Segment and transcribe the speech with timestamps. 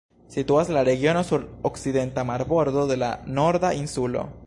[0.35, 4.31] Situas la regiono sur okcidenta marbordo de la Norda Insulo.